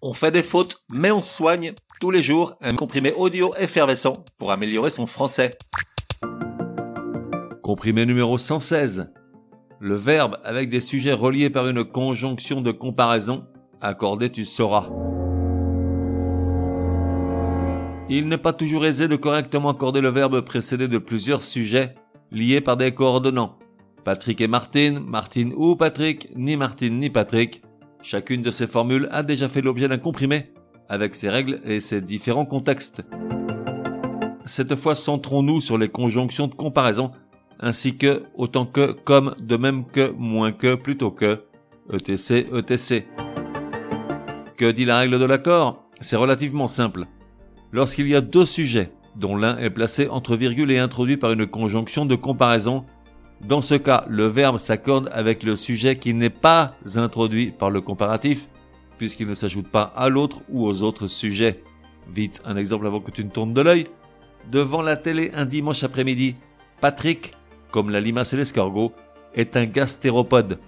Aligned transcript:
On 0.00 0.12
fait 0.12 0.30
des 0.30 0.44
fautes, 0.44 0.84
mais 0.88 1.10
on 1.10 1.22
soigne 1.22 1.72
tous 2.00 2.12
les 2.12 2.22
jours 2.22 2.54
un 2.60 2.76
comprimé 2.76 3.12
audio 3.14 3.52
effervescent 3.58 4.24
pour 4.38 4.52
améliorer 4.52 4.90
son 4.90 5.06
français. 5.06 5.58
Comprimé 7.64 8.06
numéro 8.06 8.38
116. 8.38 9.12
Le 9.80 9.94
verbe 9.96 10.38
avec 10.44 10.68
des 10.68 10.80
sujets 10.80 11.12
reliés 11.12 11.50
par 11.50 11.66
une 11.66 11.84
conjonction 11.84 12.60
de 12.60 12.70
comparaison. 12.70 13.44
Accordé 13.80 14.30
tu 14.30 14.44
sauras. 14.44 14.88
Il 18.08 18.26
n'est 18.26 18.38
pas 18.38 18.52
toujours 18.52 18.86
aisé 18.86 19.08
de 19.08 19.16
correctement 19.16 19.70
accorder 19.70 20.00
le 20.00 20.10
verbe 20.10 20.42
précédé 20.42 20.86
de 20.86 20.98
plusieurs 20.98 21.42
sujets 21.42 21.96
liés 22.30 22.60
par 22.60 22.76
des 22.76 22.94
coordonnants. 22.94 23.58
Patrick 24.04 24.40
et 24.40 24.48
Martine, 24.48 25.00
Martine 25.00 25.52
ou 25.56 25.74
Patrick, 25.74 26.28
ni 26.36 26.56
Martine 26.56 27.00
ni 27.00 27.10
Patrick. 27.10 27.62
Chacune 28.10 28.40
de 28.40 28.50
ces 28.50 28.66
formules 28.66 29.06
a 29.12 29.22
déjà 29.22 29.50
fait 29.50 29.60
l'objet 29.60 29.86
d'un 29.86 29.98
comprimé, 29.98 30.50
avec 30.88 31.14
ses 31.14 31.28
règles 31.28 31.60
et 31.66 31.82
ses 31.82 32.00
différents 32.00 32.46
contextes. 32.46 33.02
Cette 34.46 34.74
fois, 34.76 34.94
centrons-nous 34.94 35.60
sur 35.60 35.76
les 35.76 35.90
conjonctions 35.90 36.46
de 36.46 36.54
comparaison, 36.54 37.10
ainsi 37.60 37.98
que, 37.98 38.22
autant 38.34 38.64
que, 38.64 38.92
comme, 38.92 39.34
de 39.38 39.58
même 39.58 39.84
que, 39.84 40.10
moins 40.16 40.52
que, 40.52 40.74
plutôt 40.74 41.10
que, 41.10 41.42
ETC, 41.92 42.46
ETC. 42.50 43.06
Que 44.56 44.70
dit 44.72 44.86
la 44.86 45.00
règle 45.00 45.18
de 45.18 45.26
l'accord? 45.26 45.84
C'est 46.00 46.16
relativement 46.16 46.66
simple 46.66 47.04
lorsqu'il 47.72 48.08
y 48.08 48.16
a 48.16 48.22
deux 48.22 48.46
sujets, 48.46 48.90
dont 49.16 49.36
l'un 49.36 49.58
est 49.58 49.68
placé 49.68 50.08
entre 50.08 50.34
virgules 50.34 50.70
et 50.70 50.78
introduit 50.78 51.18
par 51.18 51.32
une 51.32 51.46
conjonction 51.46 52.06
de 52.06 52.14
comparaison. 52.14 52.86
Dans 53.40 53.62
ce 53.62 53.74
cas, 53.74 54.04
le 54.08 54.26
verbe 54.26 54.58
s'accorde 54.58 55.08
avec 55.12 55.42
le 55.42 55.56
sujet 55.56 55.96
qui 55.96 56.12
n'est 56.12 56.28
pas 56.28 56.74
introduit 56.96 57.52
par 57.52 57.70
le 57.70 57.80
comparatif, 57.80 58.48
puisqu'il 58.98 59.28
ne 59.28 59.34
s'ajoute 59.34 59.68
pas 59.68 59.92
à 59.94 60.08
l'autre 60.08 60.40
ou 60.48 60.66
aux 60.66 60.82
autres 60.82 61.06
sujets. 61.06 61.62
Vite, 62.08 62.42
un 62.44 62.56
exemple 62.56 62.86
avant 62.86 63.00
que 63.00 63.12
tu 63.12 63.24
ne 63.24 63.30
tournes 63.30 63.54
de 63.54 63.60
l'œil. 63.60 63.86
Devant 64.50 64.82
la 64.82 64.96
télé 64.96 65.30
un 65.34 65.44
dimanche 65.44 65.84
après-midi, 65.84 66.34
Patrick, 66.80 67.34
comme 67.70 67.90
la 67.90 68.00
limace 68.00 68.32
et 68.32 68.36
l'escargot, 68.36 68.92
est 69.34 69.56
un 69.56 69.66
gastéropode. 69.66 70.58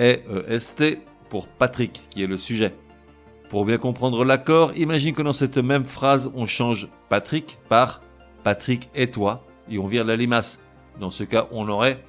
E-E-S-T 0.00 0.98
pour 1.30 1.46
Patrick, 1.46 2.02
qui 2.10 2.22
est 2.22 2.26
le 2.26 2.38
sujet. 2.38 2.74
Pour 3.50 3.64
bien 3.64 3.78
comprendre 3.78 4.24
l'accord, 4.24 4.72
imagine 4.76 5.14
que 5.14 5.22
dans 5.22 5.32
cette 5.32 5.58
même 5.58 5.84
phrase, 5.84 6.32
on 6.34 6.46
change 6.46 6.88
Patrick 7.08 7.58
par 7.68 8.02
Patrick 8.44 8.88
et 8.94 9.10
toi, 9.10 9.44
et 9.70 9.78
on 9.78 9.86
vire 9.86 10.04
la 10.04 10.16
limace. 10.16 10.60
Dans 10.98 11.10
ce 11.10 11.22
cas, 11.22 11.46
on 11.52 11.68
aurait 11.68 12.02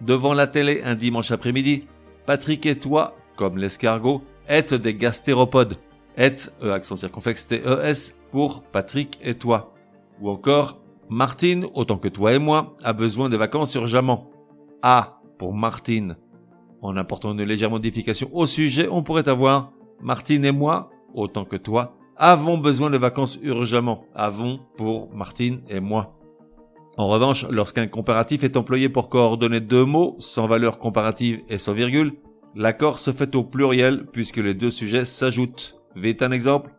devant 0.00 0.34
la 0.34 0.46
télé 0.46 0.82
un 0.84 0.94
dimanche 0.94 1.30
après-midi, 1.30 1.84
Patrick 2.26 2.66
et 2.66 2.78
toi, 2.78 3.16
comme 3.36 3.58
l'escargot, 3.58 4.22
êtes 4.48 4.74
des 4.74 4.94
gastéropodes. 4.94 5.78
Êtes, 6.16 6.54
E 6.62 6.70
accent 6.70 6.96
circonflexe 6.96 7.48
T-E-S, 7.48 8.16
pour 8.30 8.62
Patrick 8.62 9.18
et 9.22 9.34
toi. 9.34 9.74
Ou 10.20 10.30
encore, 10.30 10.80
Martine, 11.08 11.66
autant 11.74 11.98
que 11.98 12.08
toi 12.08 12.32
et 12.32 12.38
moi, 12.38 12.74
a 12.82 12.92
besoin 12.92 13.28
de 13.28 13.36
vacances 13.36 13.74
urgemment. 13.74 14.30
A 14.82 15.20
pour 15.38 15.54
Martine. 15.54 16.16
En 16.82 16.96
apportant 16.96 17.32
une 17.32 17.42
légère 17.42 17.70
modification 17.70 18.30
au 18.32 18.46
sujet, 18.46 18.88
on 18.90 19.02
pourrait 19.02 19.28
avoir 19.28 19.72
Martine 20.00 20.44
et 20.44 20.52
moi, 20.52 20.90
autant 21.14 21.44
que 21.44 21.56
toi, 21.56 21.96
avons 22.16 22.58
besoin 22.58 22.90
de 22.90 22.98
vacances 22.98 23.38
urgemment. 23.42 24.04
Avons 24.14 24.60
pour 24.76 25.12
Martine 25.14 25.62
et 25.68 25.80
moi. 25.80 26.14
En 26.96 27.08
revanche, 27.08 27.44
lorsqu'un 27.50 27.88
comparatif 27.88 28.44
est 28.44 28.56
employé 28.56 28.88
pour 28.88 29.08
coordonner 29.08 29.60
deux 29.60 29.84
mots 29.84 30.14
sans 30.20 30.46
valeur 30.46 30.78
comparative 30.78 31.40
et 31.48 31.58
sans 31.58 31.72
virgule, 31.72 32.14
l'accord 32.54 33.00
se 33.00 33.10
fait 33.10 33.34
au 33.34 33.42
pluriel 33.42 34.06
puisque 34.12 34.36
les 34.36 34.54
deux 34.54 34.70
sujets 34.70 35.04
s'ajoutent. 35.04 35.76
Vite 35.96 36.22
un 36.22 36.30
exemple. 36.30 36.72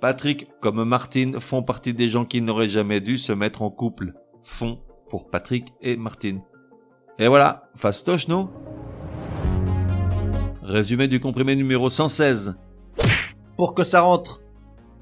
Patrick 0.00 0.48
comme 0.60 0.82
Martine 0.84 1.38
font 1.38 1.62
partie 1.62 1.94
des 1.94 2.08
gens 2.08 2.24
qui 2.24 2.42
n'auraient 2.42 2.68
jamais 2.68 3.00
dû 3.00 3.16
se 3.16 3.32
mettre 3.32 3.62
en 3.62 3.70
couple. 3.70 4.14
Font 4.42 4.80
pour 5.08 5.30
Patrick 5.30 5.72
et 5.82 5.96
Martine. 5.96 6.42
Et 7.18 7.28
voilà, 7.28 7.70
fastoche 7.76 8.26
non? 8.26 8.50
Résumé 10.62 11.06
du 11.06 11.20
comprimé 11.20 11.54
numéro 11.54 11.90
116. 11.90 12.56
Pour 13.56 13.74
que 13.74 13.84
ça 13.84 14.00
rentre. 14.00 14.40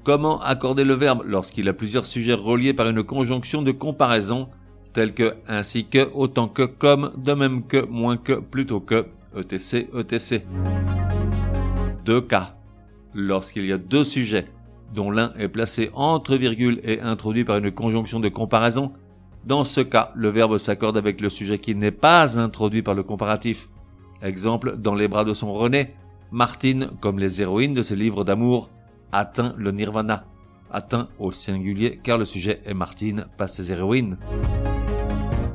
Comment 0.03 0.41
accorder 0.41 0.83
le 0.83 0.93
verbe 0.93 1.23
lorsqu'il 1.25 1.69
a 1.69 1.73
plusieurs 1.73 2.05
sujets 2.05 2.33
reliés 2.33 2.73
par 2.73 2.87
une 2.87 3.03
conjonction 3.03 3.61
de 3.61 3.71
comparaison, 3.71 4.49
tels 4.99 5.13
que 5.13 5.35
ainsi 5.47 5.85
que, 5.85 6.09
autant 6.13 6.49
que, 6.49 6.63
comme, 6.63 7.13
de 7.15 7.31
même 7.31 7.63
que, 7.65 7.85
moins 7.85 8.17
que, 8.17 8.33
plutôt 8.33 8.81
que, 8.81 9.05
etc., 9.33 9.87
etc. 9.97 10.41
Deux 12.03 12.19
cas. 12.19 12.57
Lorsqu'il 13.13 13.65
y 13.65 13.71
a 13.71 13.77
deux 13.77 14.03
sujets, 14.03 14.47
dont 14.93 15.09
l'un 15.09 15.31
est 15.39 15.47
placé 15.47 15.89
entre 15.93 16.35
virgules 16.35 16.81
et 16.83 16.99
introduit 16.99 17.45
par 17.45 17.59
une 17.59 17.71
conjonction 17.71 18.19
de 18.19 18.27
comparaison, 18.27 18.91
dans 19.45 19.63
ce 19.63 19.79
cas, 19.79 20.11
le 20.15 20.27
verbe 20.27 20.57
s'accorde 20.57 20.97
avec 20.97 21.21
le 21.21 21.29
sujet 21.29 21.59
qui 21.59 21.75
n'est 21.75 21.91
pas 21.91 22.37
introduit 22.37 22.81
par 22.81 22.93
le 22.93 23.03
comparatif. 23.03 23.69
Exemple, 24.21 24.75
dans 24.75 24.95
les 24.95 25.07
bras 25.07 25.23
de 25.23 25.33
son 25.33 25.53
René, 25.53 25.93
Martine, 26.29 26.89
comme 26.99 27.19
les 27.19 27.41
héroïnes 27.41 27.73
de 27.73 27.83
ses 27.83 27.95
livres 27.95 28.25
d'amour, 28.25 28.69
atteint 29.13 29.55
le 29.57 29.71
nirvana. 29.71 30.25
Atteint 30.71 31.09
au 31.19 31.31
singulier 31.31 31.99
car 32.03 32.17
le 32.17 32.25
sujet 32.25 32.61
est 32.65 32.73
Martine, 32.73 33.25
pas 33.37 33.47
ses 33.47 33.71
héroïnes. 33.71 34.17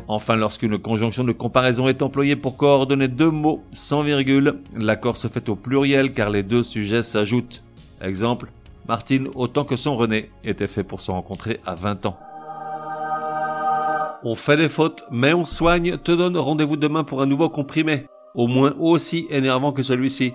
Enfin, 0.07 0.37
lorsqu'une 0.37 0.79
conjonction 0.79 1.25
de 1.25 1.33
comparaison 1.33 1.89
est 1.89 2.03
employée 2.03 2.37
pour 2.37 2.57
coordonner 2.57 3.09
deux 3.09 3.31
mots 3.31 3.63
sans 3.73 4.03
virgule, 4.03 4.61
l'accord 4.77 5.17
se 5.17 5.29
fait 5.29 5.49
au 5.49 5.57
pluriel 5.57 6.13
car 6.13 6.31
les 6.31 6.43
deux 6.43 6.63
sujets 6.63 7.03
s'ajoutent. 7.03 7.63
Exemple, 8.03 8.51
Martine, 8.87 9.29
autant 9.35 9.65
que 9.65 9.77
son 9.77 9.97
René, 9.97 10.31
était 10.45 10.67
fait 10.67 10.85
pour 10.85 11.01
se 11.01 11.11
rencontrer 11.11 11.61
à 11.65 11.75
20 11.75 12.07
ans. 12.07 12.19
On 14.25 14.35
fait 14.35 14.57
des 14.57 14.69
fautes, 14.69 15.05
mais 15.11 15.33
on 15.33 15.45
soigne, 15.45 15.97
te 15.99 16.13
donne 16.13 16.37
rendez-vous 16.37 16.77
demain 16.77 17.05
pour 17.05 17.23
un 17.23 17.27
nouveau 17.27 17.49
comprimé 17.49 18.07
au 18.35 18.47
moins 18.47 18.75
aussi 18.79 19.27
énervant 19.31 19.73
que 19.73 19.83
celui-ci. 19.83 20.35